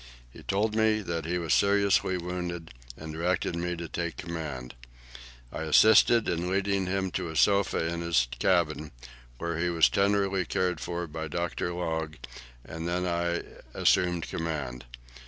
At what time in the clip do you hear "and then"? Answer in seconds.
12.65-13.05